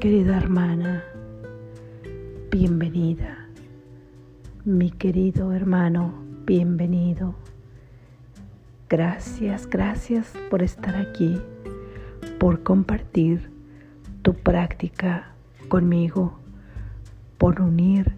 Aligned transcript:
querida 0.00 0.36
hermana, 0.36 1.02
bienvenida. 2.50 3.48
Mi 4.64 4.90
querido 4.90 5.52
hermano, 5.52 6.12
bienvenido. 6.44 7.34
Gracias, 8.90 9.66
gracias 9.66 10.34
por 10.50 10.62
estar 10.62 10.96
aquí, 10.96 11.40
por 12.38 12.62
compartir 12.62 13.50
tu 14.20 14.34
práctica 14.34 15.32
conmigo, 15.68 16.38
por 17.38 17.62
unir 17.62 18.12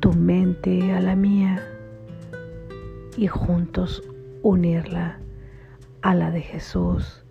tu 0.00 0.12
mente 0.12 0.92
a 0.92 1.00
la 1.00 1.14
mía 1.14 1.62
y 3.16 3.28
juntos 3.28 4.02
unirla 4.42 5.18
a 6.00 6.14
la 6.16 6.32
de 6.32 6.40
Jesús 6.40 7.21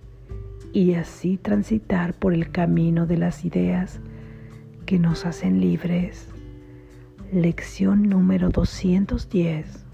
y 0.74 0.94
así 0.94 1.38
transitar 1.38 2.14
por 2.14 2.34
el 2.34 2.52
camino 2.52 3.06
de 3.06 3.18
las 3.18 3.44
ideas 3.44 4.00
que 4.86 5.00
nos 5.00 5.26
hacen 5.26 5.60
libres. 5.60 6.30
Lección 7.32 8.04
número 8.04 8.50
210. 8.50 9.86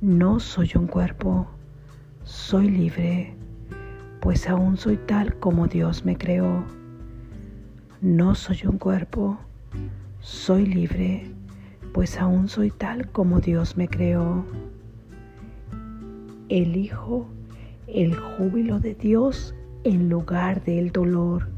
No 0.00 0.40
soy 0.40 0.72
un 0.74 0.86
cuerpo, 0.86 1.48
soy 2.24 2.68
libre, 2.70 3.34
pues 4.20 4.48
aún 4.48 4.76
soy 4.76 4.96
tal 4.96 5.38
como 5.38 5.66
Dios 5.66 6.04
me 6.04 6.16
creó. 6.16 6.64
No 8.00 8.34
soy 8.34 8.60
un 8.64 8.78
cuerpo, 8.78 9.38
soy 10.20 10.66
libre, 10.66 11.30
pues 11.92 12.18
aún 12.18 12.48
soy 12.48 12.70
tal 12.70 13.08
como 13.10 13.40
Dios 13.40 13.76
me 13.76 13.88
creó. 13.88 14.44
Elijo 16.48 17.28
el 17.86 18.16
júbilo 18.16 18.80
de 18.80 18.94
Dios 18.94 19.54
en 19.84 20.08
lugar 20.08 20.62
del 20.64 20.92
dolor. 20.92 21.48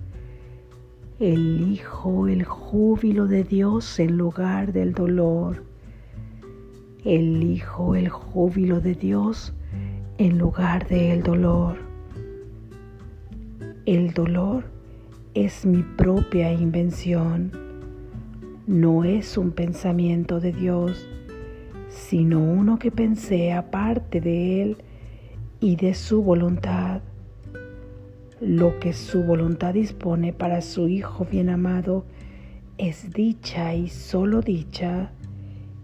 Elijo 1.18 2.28
el 2.28 2.44
júbilo 2.44 3.26
de 3.26 3.44
Dios 3.44 3.98
en 3.98 4.16
lugar 4.16 4.72
del 4.72 4.92
dolor. 4.92 5.64
Elijo 7.04 7.94
el 7.96 8.08
júbilo 8.08 8.80
de 8.80 8.94
Dios 8.94 9.52
en 10.18 10.38
lugar 10.38 10.86
del 10.88 11.22
dolor. 11.22 11.76
El 13.86 14.14
dolor 14.14 14.64
es 15.34 15.66
mi 15.66 15.82
propia 15.82 16.52
invención. 16.52 17.50
No 18.66 19.02
es 19.04 19.36
un 19.36 19.50
pensamiento 19.50 20.38
de 20.38 20.52
Dios, 20.52 21.08
sino 21.88 22.40
uno 22.40 22.78
que 22.78 22.92
pensé 22.92 23.52
aparte 23.52 24.20
de 24.20 24.62
Él 24.62 24.76
y 25.60 25.76
de 25.76 25.94
su 25.94 26.22
voluntad 26.22 27.02
lo 28.42 28.80
que 28.80 28.92
su 28.92 29.22
voluntad 29.22 29.74
dispone 29.74 30.32
para 30.32 30.62
su 30.62 30.88
Hijo 30.88 31.24
bien 31.24 31.48
amado 31.48 32.04
es 32.76 33.12
dicha 33.12 33.72
y 33.72 33.88
solo 33.88 34.40
dicha, 34.40 35.12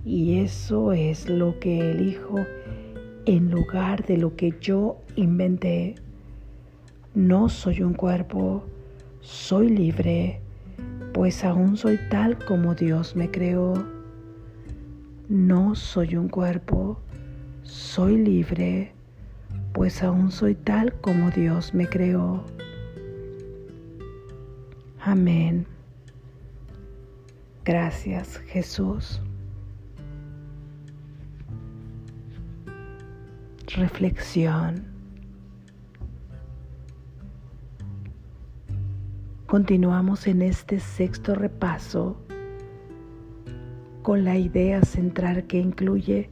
y 0.05 0.41
eso 0.41 0.93
es 0.93 1.31
lo 1.31 1.61
que 1.61 1.93
elijo 1.93 2.45
en 3.27 3.53
lugar 3.53 4.05
de 4.07 4.17
lo 4.17 4.35
que 4.35 4.55
yo 4.61 4.97
inventé. 5.15 5.95
No 7.15 7.49
soy 7.49 7.83
un 7.83 7.95
cuerpo, 7.95 8.65
soy 9.21 9.69
libre, 9.71 10.41
pues 11.13 11.45
aún 11.45 11.77
soy 11.77 11.97
tal 12.11 12.45
como 12.45 12.75
Dios 12.75 13.15
me 13.15 13.31
creó. 13.31 13.75
No 15.29 15.77
soy 15.77 16.17
un 16.17 16.29
cuerpo, 16.29 16.99
soy 17.63 18.17
libre, 18.17 18.95
pues 19.79 20.03
aún 20.03 20.33
soy 20.33 20.57
tal 20.57 20.93
como 20.95 21.31
Dios 21.31 21.73
me 21.73 21.89
creó. 21.89 22.45
Amén. 25.01 25.69
Gracias 27.65 28.39
Jesús. 28.49 29.23
Reflexión. 33.69 34.85
Continuamos 39.47 40.27
en 40.27 40.43
este 40.43 40.81
sexto 40.81 41.37
repaso 41.37 42.21
con 44.03 44.25
la 44.25 44.37
idea 44.37 44.83
central 44.83 45.47
que 45.47 45.61
incluye 45.61 46.31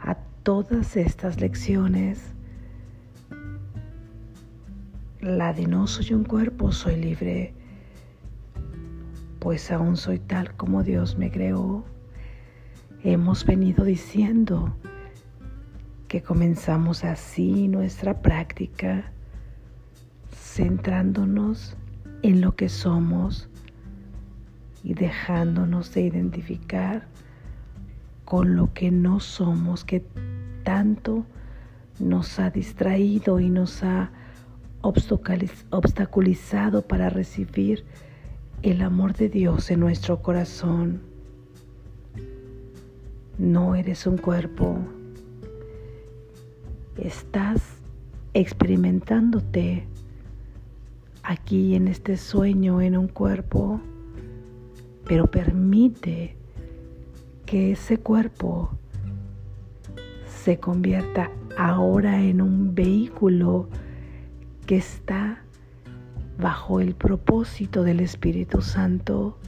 a 0.00 0.16
todas 0.42 0.98
estas 0.98 1.40
lecciones 1.40 2.33
la 5.24 5.54
de 5.54 5.66
no 5.66 5.86
soy 5.86 6.12
un 6.12 6.24
cuerpo, 6.24 6.70
soy 6.70 6.96
libre, 6.96 7.54
pues 9.38 9.70
aún 9.70 9.96
soy 9.96 10.18
tal 10.18 10.54
como 10.54 10.82
Dios 10.82 11.16
me 11.16 11.30
creó. 11.30 11.82
Hemos 13.02 13.46
venido 13.46 13.84
diciendo 13.84 14.76
que 16.08 16.22
comenzamos 16.22 17.04
así 17.04 17.68
nuestra 17.68 18.20
práctica, 18.20 19.12
centrándonos 20.30 21.74
en 22.22 22.42
lo 22.42 22.54
que 22.54 22.68
somos 22.68 23.48
y 24.82 24.92
dejándonos 24.92 25.94
de 25.94 26.02
identificar 26.02 27.06
con 28.26 28.56
lo 28.56 28.74
que 28.74 28.90
no 28.90 29.20
somos, 29.20 29.84
que 29.84 30.04
tanto 30.64 31.24
nos 31.98 32.38
ha 32.38 32.50
distraído 32.50 33.40
y 33.40 33.48
nos 33.48 33.82
ha 33.82 34.10
obstaculizado 34.84 36.82
para 36.82 37.08
recibir 37.08 37.84
el 38.62 38.82
amor 38.82 39.14
de 39.14 39.30
Dios 39.30 39.70
en 39.70 39.80
nuestro 39.80 40.20
corazón. 40.20 41.00
No 43.38 43.74
eres 43.74 44.06
un 44.06 44.18
cuerpo. 44.18 44.78
Estás 46.98 47.62
experimentándote 48.34 49.86
aquí 51.22 51.74
en 51.74 51.88
este 51.88 52.18
sueño 52.18 52.82
en 52.82 52.98
un 52.98 53.08
cuerpo, 53.08 53.80
pero 55.06 55.30
permite 55.30 56.36
que 57.46 57.72
ese 57.72 57.96
cuerpo 57.96 58.70
se 60.26 60.58
convierta 60.58 61.30
ahora 61.56 62.22
en 62.22 62.42
un 62.42 62.74
vehículo 62.74 63.68
que 64.66 64.76
está 64.76 65.42
bajo 66.38 66.80
el 66.80 66.94
propósito 66.94 67.82
del 67.82 68.00
Espíritu 68.00 68.62
Santo, 68.62 69.38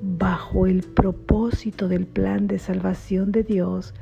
bajo 0.00 0.66
el 0.66 0.82
propósito 0.82 1.88
del 1.88 2.06
plan 2.06 2.46
de 2.46 2.58
salvación 2.58 3.32
de 3.32 3.42
Dios, 3.42 3.94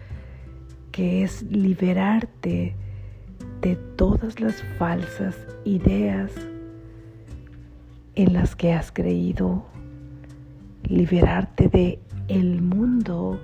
que 0.93 1.23
es 1.23 1.43
liberarte 1.45 2.77
de 3.61 3.77
todas 3.97 4.41
las 4.41 4.63
falsas 4.79 5.37
ideas 5.65 6.33
en 8.15 8.33
las 8.33 8.57
que 8.57 8.73
has 8.73 8.93
creído, 8.93 9.65
liberarte 10.85 11.69
de 11.69 12.01
el 12.29 12.61
mundo 12.63 13.41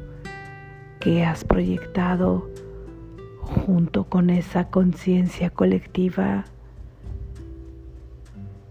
que 1.00 1.25
has 1.25 1.45
proyectado 1.45 2.49
junto 3.47 4.05
con 4.05 4.31
esa 4.31 4.71
conciencia 4.71 5.51
colectiva 5.51 6.45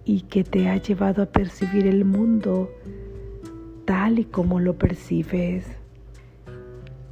y 0.04 0.22
que 0.22 0.44
te 0.44 0.68
ha 0.70 0.78
llevado 0.78 1.22
a 1.24 1.28
percibir 1.28 1.88
el 1.88 2.06
mundo 2.06 2.72
tal 3.86 4.20
y 4.20 4.26
como 4.26 4.60
lo 4.60 4.78
percibes. 4.78 5.66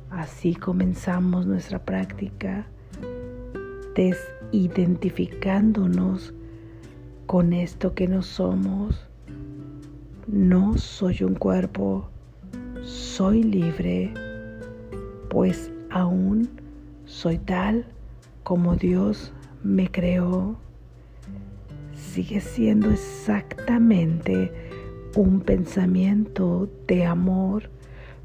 Así 0.09 0.55
comenzamos 0.55 1.47
nuestra 1.47 1.79
práctica 1.79 2.67
desidentificándonos 3.95 6.33
con 7.25 7.53
esto 7.53 7.95
que 7.95 8.07
no 8.07 8.21
somos. 8.21 9.07
No 10.27 10.77
soy 10.77 11.23
un 11.23 11.33
cuerpo, 11.35 12.09
soy 12.83 13.43
libre, 13.43 14.13
pues 15.29 15.71
aún 15.89 16.49
soy 17.05 17.37
tal 17.37 17.85
como 18.43 18.75
Dios 18.75 19.33
me 19.63 19.89
creó. 19.89 20.57
Sigue 21.93 22.41
siendo 22.41 22.91
exactamente 22.91 24.51
un 25.15 25.41
pensamiento 25.41 26.69
de 26.87 27.05
amor 27.05 27.69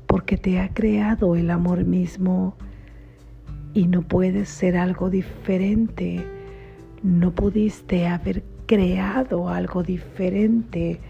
porque 0.06 0.36
te 0.36 0.58
ha 0.60 0.72
creado 0.72 1.36
el 1.36 1.50
amor 1.50 1.84
mismo 1.84 2.56
y 3.74 3.86
no 3.86 4.02
puedes 4.02 4.48
ser 4.48 4.76
algo 4.76 5.10
diferente. 5.10 6.24
No 7.02 7.34
pudiste 7.34 8.06
haber 8.06 8.42
creado 8.66 9.48
algo 9.48 9.82
diferente 9.82 11.00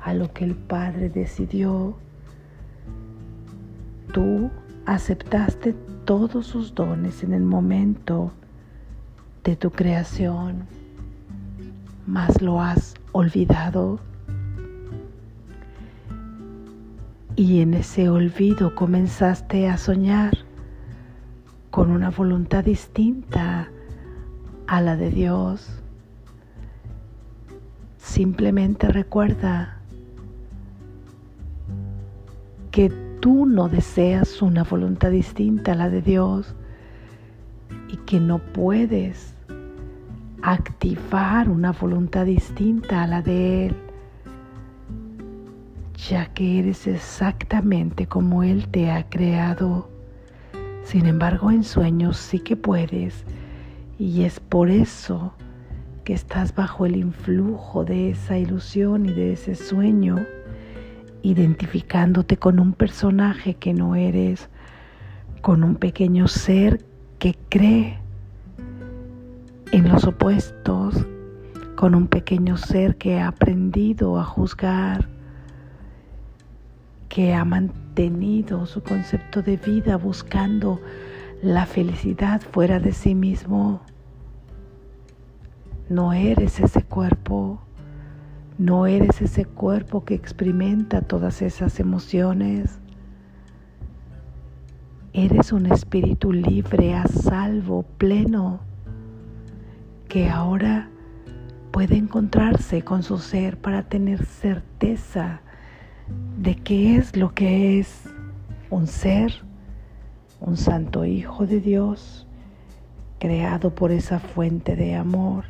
a 0.00 0.14
lo 0.14 0.32
que 0.32 0.44
el 0.44 0.54
Padre 0.54 1.10
decidió. 1.10 1.96
Tú 4.12 4.50
aceptaste 4.88 5.74
todos 6.06 6.46
sus 6.46 6.74
dones 6.74 7.22
en 7.22 7.34
el 7.34 7.42
momento 7.42 8.32
de 9.44 9.54
tu 9.54 9.70
creación, 9.70 10.64
mas 12.06 12.40
lo 12.40 12.62
has 12.62 12.94
olvidado. 13.12 14.00
Y 17.36 17.60
en 17.60 17.74
ese 17.74 18.08
olvido 18.08 18.74
comenzaste 18.74 19.68
a 19.68 19.76
soñar 19.76 20.38
con 21.70 21.90
una 21.90 22.08
voluntad 22.08 22.64
distinta 22.64 23.68
a 24.66 24.80
la 24.80 24.96
de 24.96 25.10
Dios. 25.10 25.68
Simplemente 27.98 28.88
recuerda 28.88 29.80
que 32.70 33.07
tú 33.20 33.46
no 33.46 33.68
deseas 33.68 34.42
una 34.42 34.64
voluntad 34.64 35.10
distinta 35.10 35.72
a 35.72 35.74
la 35.74 35.90
de 35.90 36.02
Dios 36.02 36.54
y 37.88 37.96
que 37.98 38.20
no 38.20 38.38
puedes 38.38 39.34
activar 40.42 41.48
una 41.48 41.72
voluntad 41.72 42.26
distinta 42.26 43.02
a 43.02 43.06
la 43.06 43.22
de 43.22 43.66
Él, 43.66 43.76
ya 46.08 46.26
que 46.32 46.60
eres 46.60 46.86
exactamente 46.86 48.06
como 48.06 48.42
Él 48.42 48.68
te 48.68 48.90
ha 48.90 49.08
creado. 49.08 49.88
Sin 50.84 51.06
embargo, 51.06 51.50
en 51.50 51.64
sueños 51.64 52.16
sí 52.16 52.38
que 52.38 52.56
puedes 52.56 53.24
y 53.98 54.22
es 54.22 54.40
por 54.40 54.70
eso 54.70 55.32
que 56.04 56.14
estás 56.14 56.54
bajo 56.54 56.86
el 56.86 56.96
influjo 56.96 57.84
de 57.84 58.10
esa 58.10 58.38
ilusión 58.38 59.06
y 59.06 59.12
de 59.12 59.32
ese 59.32 59.54
sueño, 59.54 60.24
identificándote 61.22 62.36
con 62.36 62.60
un 62.60 62.72
personaje 62.72 63.54
que 63.54 63.74
no 63.74 63.94
eres, 63.94 64.48
con 65.42 65.64
un 65.64 65.76
pequeño 65.76 66.28
ser 66.28 66.84
que 67.18 67.36
cree 67.48 67.98
en 69.72 69.88
los 69.88 70.04
opuestos, 70.04 71.06
con 71.76 71.94
un 71.94 72.08
pequeño 72.08 72.56
ser 72.56 72.96
que 72.96 73.20
ha 73.20 73.28
aprendido 73.28 74.18
a 74.18 74.24
juzgar, 74.24 75.08
que 77.08 77.34
ha 77.34 77.44
mantenido 77.44 78.66
su 78.66 78.82
concepto 78.82 79.42
de 79.42 79.56
vida 79.56 79.96
buscando 79.96 80.80
la 81.42 81.66
felicidad 81.66 82.40
fuera 82.40 82.80
de 82.80 82.92
sí 82.92 83.14
mismo. 83.14 83.80
No 85.88 86.12
eres 86.12 86.60
ese 86.60 86.82
cuerpo, 86.82 87.60
no 88.58 88.88
eres 88.88 89.22
ese 89.22 89.44
cuerpo 89.44 90.04
que 90.04 90.14
experimenta 90.14 91.00
todas 91.00 91.42
esas 91.42 91.78
emociones. 91.78 92.80
Eres 95.12 95.52
un 95.52 95.66
espíritu 95.66 96.32
libre, 96.32 96.94
a 96.94 97.06
salvo, 97.06 97.84
pleno, 97.98 98.60
que 100.08 100.28
ahora 100.28 100.90
puede 101.70 101.96
encontrarse 101.96 102.82
con 102.82 103.04
su 103.04 103.18
ser 103.18 103.58
para 103.58 103.84
tener 103.84 104.24
certeza 104.24 105.40
de 106.38 106.56
qué 106.56 106.96
es 106.96 107.16
lo 107.16 107.34
que 107.34 107.78
es 107.78 108.08
un 108.70 108.88
ser, 108.88 109.32
un 110.40 110.56
santo 110.56 111.04
hijo 111.04 111.46
de 111.46 111.60
Dios, 111.60 112.26
creado 113.20 113.74
por 113.74 113.92
esa 113.92 114.18
fuente 114.18 114.74
de 114.74 114.96
amor, 114.96 115.44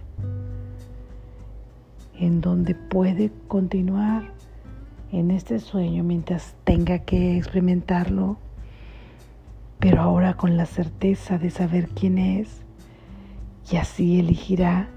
en 2.18 2.40
donde 2.40 2.74
puede 2.74 3.30
continuar 3.46 4.32
en 5.12 5.30
este 5.30 5.58
sueño 5.58 6.04
mientras 6.04 6.54
tenga 6.64 6.98
que 7.00 7.36
experimentarlo 7.36 8.38
pero 9.78 10.02
ahora 10.02 10.34
con 10.34 10.56
la 10.56 10.66
certeza 10.66 11.38
de 11.38 11.50
saber 11.50 11.88
quién 11.88 12.18
es, 12.18 12.62
y 13.70 13.76
así 13.76 14.18
elegirá 14.18 14.88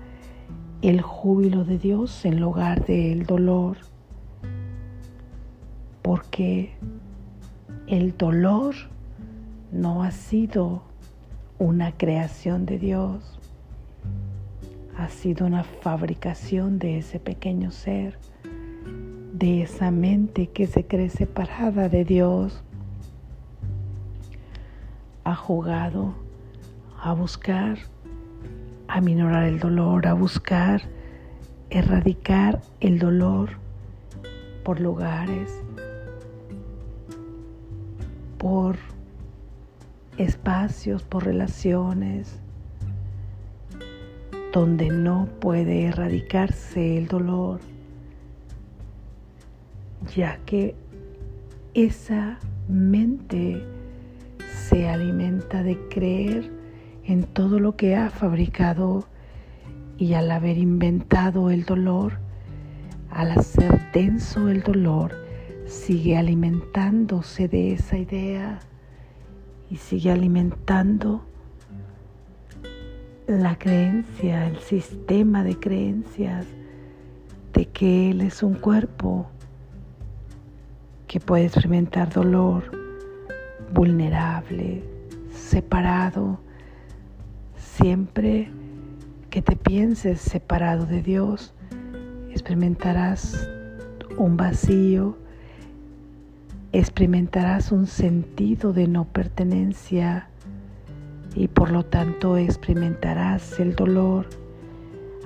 el 0.82 1.02
júbilo 1.02 1.64
de 1.64 1.78
Dios 1.78 2.26
en 2.26 2.40
lugar 2.40 2.86
del 2.86 3.26
dolor, 3.26 3.78
porque 6.02 6.74
el 7.88 8.18
dolor 8.18 8.74
no 9.72 10.04
ha 10.04 10.12
sido 10.12 10.82
una 11.60 11.92
creación 11.92 12.66
de 12.66 12.80
Dios, 12.80 13.40
ha 15.02 15.10
sido 15.10 15.48
una 15.48 15.64
fabricación 15.64 16.78
de 16.78 17.00
ese 17.00 17.20
pequeño 17.20 17.72
ser, 17.72 18.20
de 19.34 19.64
esa 19.64 19.90
mente 19.90 20.46
que 20.46 20.68
se 20.68 20.86
cree 20.86 21.10
separada 21.10 21.90
de 21.90 22.06
Dios 22.06 22.62
ha 25.24 25.34
jugado 25.34 26.14
a 27.02 27.14
buscar 27.14 27.80
aminorar 28.88 29.46
el 29.46 29.60
dolor, 29.60 30.06
a 30.06 30.14
buscar 30.14 30.84
erradicar 31.72 32.62
el 32.80 33.00
dolor 33.00 33.50
por 34.64 34.80
lugares, 34.80 35.52
por 38.38 38.78
espacios, 40.20 41.02
por 41.02 41.26
relaciones, 41.26 42.40
donde 44.52 44.90
no 44.90 45.28
puede 45.40 45.86
erradicarse 45.86 46.98
el 46.98 47.08
dolor, 47.08 47.62
ya 50.16 50.40
que 50.46 50.76
esa 51.74 52.38
mente 52.68 53.64
se 54.68 54.90
alimenta 54.90 55.64
de 55.64 55.78
creer 55.90 56.52
en 57.06 57.24
todo 57.24 57.60
lo 57.60 57.76
que 57.76 57.96
ha 57.96 58.10
fabricado 58.10 59.06
y 59.98 60.14
al 60.14 60.32
haber 60.32 60.58
inventado 60.58 61.50
el 61.50 61.64
dolor, 61.64 62.14
al 63.10 63.32
hacer 63.32 63.92
denso 63.94 64.50
el 64.50 64.64
dolor, 64.64 65.14
sigue 65.66 66.18
alimentándose 66.18 67.48
de 67.48 67.74
esa 67.74 67.98
idea 67.98 68.60
y 69.70 69.78
sigue 69.78 70.12
alimentando 70.12 71.26
la 73.38 73.58
creencia, 73.58 74.48
el 74.48 74.58
sistema 74.60 75.44
de 75.44 75.60
creencias 75.60 76.46
de 77.54 77.66
que 77.66 78.12
Él 78.12 78.22
es 78.22 78.44
un 78.44 78.56
cuerpo 78.56 79.30
que 81.08 81.20
puede 81.20 81.46
experimentar 81.46 82.12
dolor, 82.12 82.72
vulnerable, 83.74 84.84
separado. 85.34 86.40
Siempre 87.56 88.50
que 89.30 89.42
te 89.42 89.56
pienses 89.56 90.20
separado 90.20 90.86
de 90.86 91.02
Dios, 91.02 91.54
experimentarás 92.32 93.50
un 94.18 94.38
vacío, 94.38 95.18
experimentarás 96.72 97.72
un 97.72 97.88
sentido 97.88 98.74
de 98.74 98.88
no 98.88 99.06
pertenencia 99.06 100.31
y 101.36 101.48
por 101.48 101.72
lo 101.72 101.84
tanto 101.84 102.38
experimentarás 102.38 103.60
el 103.60 103.76
dolor. 103.76 104.28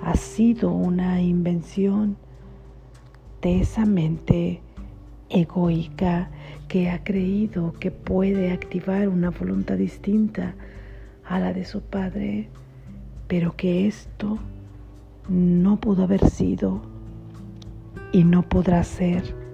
Ha 0.04 0.16
sido 0.16 0.72
una 0.72 1.22
invención 1.22 2.18
de 3.42 3.62
esa 3.62 3.86
mente 3.86 4.62
egoica 5.30 6.30
que 6.68 6.90
ha 6.90 7.04
creído 7.04 7.74
que 7.80 7.92
puede 7.92 8.52
activar 8.52 9.08
una 9.08 9.32
voluntad 9.32 9.78
distinta 9.78 10.56
a 11.24 11.40
la 11.40 11.54
de 11.54 11.66
su 11.66 11.82
padre, 11.82 12.50
pero 13.28 13.56
que 13.56 13.88
esto 13.88 14.38
no 15.28 15.80
pudo 15.80 16.04
haber 16.04 16.30
sido 16.30 16.82
y 18.12 18.24
no 18.24 18.44
podrá 18.44 18.84
ser. 18.84 19.45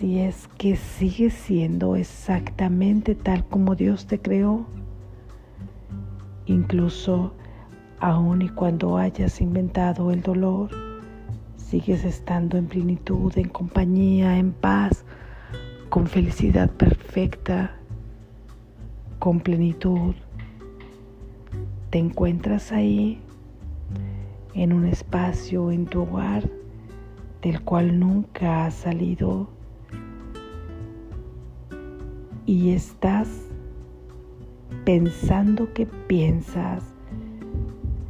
Así 0.00 0.18
es 0.18 0.48
que 0.56 0.76
sigue 0.76 1.28
siendo 1.28 1.94
exactamente 1.94 3.14
tal 3.14 3.44
como 3.44 3.74
Dios 3.74 4.06
te 4.06 4.18
creó, 4.18 4.64
incluso 6.46 7.34
aun 7.98 8.40
y 8.40 8.48
cuando 8.48 8.96
hayas 8.96 9.42
inventado 9.42 10.10
el 10.10 10.22
dolor 10.22 10.70
sigues 11.58 12.06
estando 12.06 12.56
en 12.56 12.66
plenitud, 12.66 13.30
en 13.36 13.50
compañía, 13.50 14.38
en 14.38 14.52
paz, 14.52 15.04
con 15.90 16.06
felicidad 16.06 16.70
perfecta, 16.70 17.76
con 19.18 19.38
plenitud. 19.38 20.14
Te 21.90 21.98
encuentras 21.98 22.72
ahí 22.72 23.20
en 24.54 24.72
un 24.72 24.86
espacio 24.86 25.70
en 25.70 25.84
tu 25.84 26.04
hogar 26.04 26.48
del 27.42 27.60
cual 27.60 28.00
nunca 28.00 28.64
has 28.64 28.72
salido 28.72 29.59
y 32.50 32.72
estás 32.72 33.28
pensando 34.84 35.72
que 35.72 35.86
piensas 35.86 36.82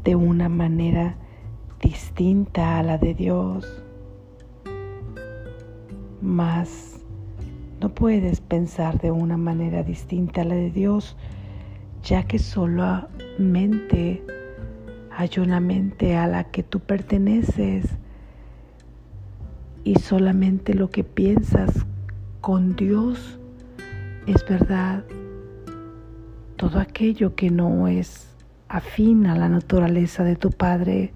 de 0.03 0.17
una 0.17 0.49
manera 0.49 1.17
distinta 1.83 2.79
a 2.79 2.83
la 2.83 2.97
de 2.97 3.13
Dios, 3.13 3.85
mas 6.23 7.05
no 7.83 7.91
puedes 7.91 8.41
pensar 8.41 8.99
de 8.99 9.11
una 9.11 9.37
manera 9.37 9.83
distinta 9.83 10.41
a 10.41 10.45
la 10.45 10.55
de 10.55 10.71
Dios, 10.71 11.19
ya 12.03 12.23
que 12.23 12.39
solamente 12.39 14.25
Hay 15.11 15.31
una 15.37 15.61
mente 15.61 16.17
a 16.17 16.27
la 16.27 16.45
que 16.45 16.63
tú 16.63 16.81
perteneces 16.81 17.85
y 19.85 19.97
solamente 19.97 20.73
lo 20.73 20.89
que 20.89 21.05
piensas 21.05 21.85
con 22.41 22.75
Dios 22.75 23.40
es 24.27 24.45
verdad. 24.47 25.05
Todo 26.57 26.79
aquello 26.79 27.35
que 27.35 27.51
no 27.51 27.89
es 27.89 28.37
afín 28.69 29.27
a 29.27 29.37
la 29.37 29.49
naturaleza 29.49 30.25
de 30.25 30.37
tu 30.37 30.51
Padre, 30.51 31.13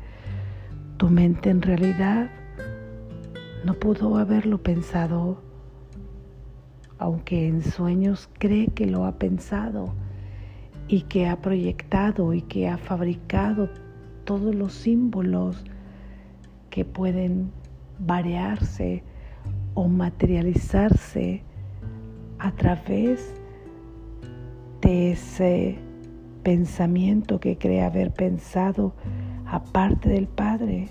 tu 0.96 1.10
mente 1.10 1.50
en 1.50 1.62
realidad 1.62 2.30
no 3.64 3.74
pudo 3.74 4.16
haberlo 4.16 4.62
pensado, 4.62 5.42
aunque 6.98 7.46
en 7.46 7.62
sueños 7.62 8.28
cree 8.38 8.68
que 8.68 8.86
lo 8.86 9.04
ha 9.04 9.18
pensado 9.18 9.94
y 10.88 11.02
que 11.02 11.28
ha 11.28 11.40
proyectado 11.40 12.32
y 12.32 12.42
que 12.42 12.68
ha 12.68 12.78
fabricado 12.78 13.70
todos 14.24 14.54
los 14.54 14.72
símbolos 14.72 15.64
que 16.70 16.84
pueden 16.84 17.52
variarse 17.98 19.02
o 19.74 19.88
materializarse 19.88 21.42
a 22.44 22.50
través 22.52 23.34
de 24.82 25.12
ese 25.12 25.78
pensamiento 26.42 27.40
que 27.40 27.56
cree 27.56 27.82
haber 27.82 28.12
pensado 28.12 28.94
aparte 29.46 30.10
del 30.10 30.26
Padre 30.26 30.90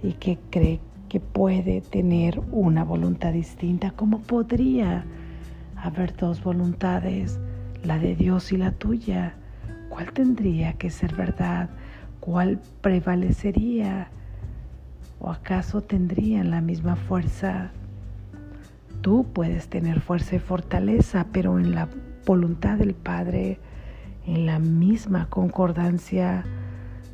y 0.00 0.12
que 0.12 0.38
cree 0.50 0.78
que 1.08 1.18
puede 1.18 1.80
tener 1.80 2.40
una 2.52 2.84
voluntad 2.84 3.32
distinta. 3.32 3.90
¿Cómo 3.90 4.20
podría 4.20 5.04
haber 5.74 6.14
dos 6.14 6.40
voluntades, 6.44 7.40
la 7.82 7.98
de 7.98 8.14
Dios 8.14 8.52
y 8.52 8.56
la 8.56 8.70
tuya? 8.70 9.34
¿Cuál 9.88 10.12
tendría 10.12 10.74
que 10.74 10.90
ser 10.90 11.16
verdad? 11.16 11.68
¿Cuál 12.20 12.60
prevalecería? 12.80 14.06
¿O 15.18 15.30
acaso 15.30 15.80
tendrían 15.80 16.52
la 16.52 16.60
misma 16.60 16.94
fuerza? 16.94 17.72
Tú 19.02 19.26
puedes 19.32 19.68
tener 19.68 20.00
fuerza 20.00 20.36
y 20.36 20.38
fortaleza, 20.38 21.26
pero 21.32 21.58
en 21.58 21.74
la 21.74 21.88
voluntad 22.24 22.78
del 22.78 22.94
Padre, 22.94 23.58
en 24.26 24.46
la 24.46 24.60
misma 24.60 25.28
concordancia, 25.28 26.44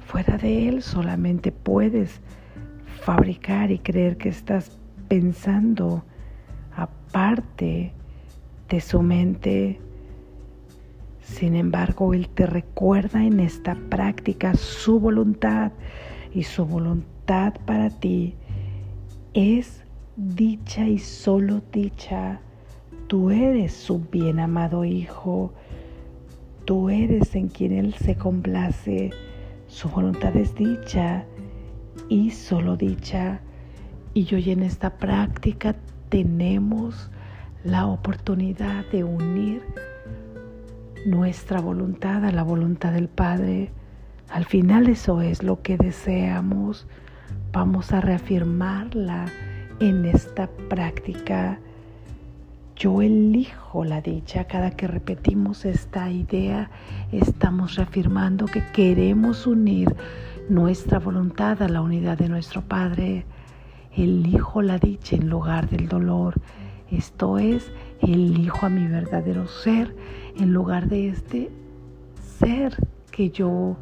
fuera 0.00 0.36
de 0.36 0.68
Él 0.68 0.82
solamente 0.82 1.50
puedes 1.50 2.20
fabricar 3.00 3.70
y 3.70 3.78
creer 3.78 4.18
que 4.18 4.28
estás 4.28 4.78
pensando 5.08 6.04
aparte 6.76 7.92
de 8.68 8.80
su 8.82 9.00
mente. 9.00 9.80
Sin 11.22 11.56
embargo, 11.56 12.12
Él 12.12 12.28
te 12.28 12.44
recuerda 12.44 13.24
en 13.24 13.40
esta 13.40 13.74
práctica 13.88 14.54
su 14.54 15.00
voluntad 15.00 15.72
y 16.34 16.42
su 16.42 16.66
voluntad 16.66 17.54
para 17.64 17.88
ti 17.88 18.34
es 19.32 19.84
dicha 20.18 20.84
y 20.84 20.98
solo 20.98 21.62
dicha. 21.72 22.40
Tú 23.06 23.30
eres 23.30 23.72
su 23.72 24.00
bien 24.00 24.40
amado 24.40 24.84
Hijo. 24.84 25.52
Tú 26.64 26.90
eres 26.90 27.36
en 27.36 27.48
quien 27.48 27.72
Él 27.72 27.94
se 27.94 28.16
complace. 28.16 29.10
Su 29.68 29.88
voluntad 29.88 30.36
es 30.36 30.54
dicha 30.56 31.24
y 32.08 32.30
solo 32.30 32.76
dicha. 32.76 33.40
Y 34.12 34.34
hoy 34.34 34.50
en 34.50 34.64
esta 34.64 34.96
práctica 34.96 35.76
tenemos 36.08 37.10
la 37.62 37.86
oportunidad 37.86 38.84
de 38.90 39.04
unir 39.04 39.62
nuestra 41.06 41.60
voluntad 41.60 42.24
a 42.24 42.32
la 42.32 42.42
voluntad 42.42 42.92
del 42.92 43.08
Padre. 43.08 43.70
Al 44.30 44.44
final 44.44 44.88
eso 44.88 45.22
es 45.22 45.44
lo 45.44 45.62
que 45.62 45.76
deseamos. 45.76 46.88
Vamos 47.52 47.92
a 47.92 48.00
reafirmarla 48.00 49.26
en 49.80 50.04
esta 50.04 50.48
práctica. 50.68 51.58
Yo 52.76 53.02
elijo 53.02 53.84
la 53.84 54.00
dicha. 54.00 54.44
Cada 54.44 54.70
que 54.70 54.86
repetimos 54.86 55.64
esta 55.64 56.10
idea, 56.10 56.70
estamos 57.12 57.74
reafirmando 57.74 58.46
que 58.46 58.64
queremos 58.72 59.46
unir 59.46 59.94
nuestra 60.48 60.98
voluntad 60.98 61.60
a 61.62 61.68
la 61.68 61.80
unidad 61.80 62.18
de 62.18 62.28
nuestro 62.28 62.62
Padre. 62.62 63.24
Elijo 63.96 64.62
la 64.62 64.78
dicha 64.78 65.16
en 65.16 65.28
lugar 65.28 65.68
del 65.68 65.88
dolor. 65.88 66.34
Esto 66.90 67.38
es, 67.38 67.70
elijo 68.00 68.66
a 68.66 68.68
mi 68.68 68.86
verdadero 68.86 69.48
ser 69.48 69.94
en 70.36 70.52
lugar 70.52 70.88
de 70.88 71.08
este 71.08 71.50
ser 72.38 72.76
que 73.10 73.30
yo 73.30 73.76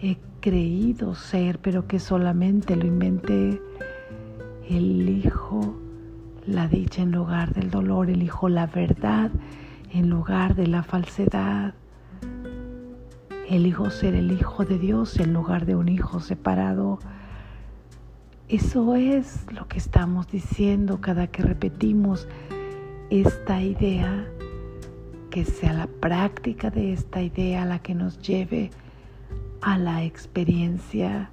he 0.00 0.16
creído 0.40 1.14
ser, 1.14 1.60
pero 1.60 1.86
que 1.86 2.00
solamente 2.00 2.74
lo 2.74 2.86
inventé. 2.86 3.60
Elijo 4.68 5.74
la 6.46 6.68
dicha 6.68 7.02
en 7.02 7.12
lugar 7.12 7.54
del 7.54 7.70
dolor, 7.70 8.10
elijo 8.10 8.48
la 8.48 8.66
verdad 8.66 9.30
en 9.92 10.08
lugar 10.08 10.54
de 10.54 10.66
la 10.66 10.82
falsedad. 10.82 11.74
Elijo 13.48 13.90
ser 13.90 14.14
el 14.14 14.32
hijo 14.32 14.64
de 14.64 14.78
Dios 14.78 15.18
en 15.18 15.34
lugar 15.34 15.66
de 15.66 15.76
un 15.76 15.88
hijo 15.88 16.20
separado. 16.20 16.98
Eso 18.48 18.96
es 18.96 19.46
lo 19.52 19.68
que 19.68 19.78
estamos 19.78 20.28
diciendo 20.28 21.00
cada 21.00 21.26
que 21.26 21.42
repetimos 21.42 22.28
esta 23.10 23.60
idea, 23.60 24.26
que 25.30 25.44
sea 25.44 25.72
la 25.72 25.86
práctica 25.86 26.70
de 26.70 26.92
esta 26.92 27.22
idea 27.22 27.64
la 27.64 27.80
que 27.80 27.94
nos 27.94 28.18
lleve 28.18 28.70
a 29.60 29.76
la 29.78 30.02
experiencia, 30.04 31.30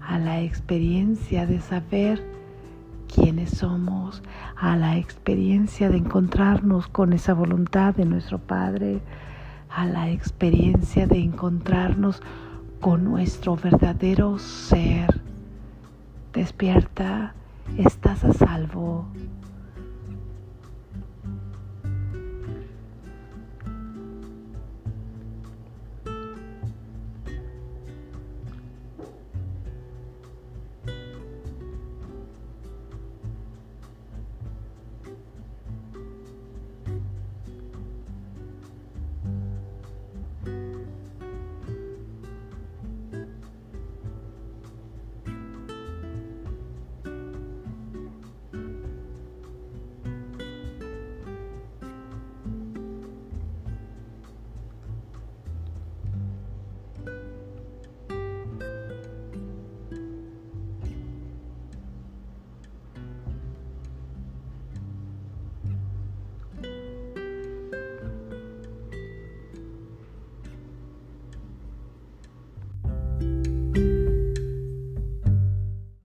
a 0.00 0.18
la 0.18 0.40
experiencia 0.40 1.46
de 1.46 1.60
saber 1.60 2.33
quiénes 3.12 3.50
somos, 3.50 4.22
a 4.56 4.76
la 4.76 4.96
experiencia 4.96 5.90
de 5.90 5.98
encontrarnos 5.98 6.88
con 6.88 7.12
esa 7.12 7.34
voluntad 7.34 7.94
de 7.94 8.04
nuestro 8.04 8.38
Padre, 8.38 9.00
a 9.68 9.86
la 9.86 10.10
experiencia 10.10 11.06
de 11.06 11.18
encontrarnos 11.18 12.22
con 12.80 13.04
nuestro 13.04 13.56
verdadero 13.56 14.38
ser. 14.38 15.20
Despierta, 16.32 17.34
estás 17.78 18.24
a 18.24 18.32
salvo. 18.32 19.06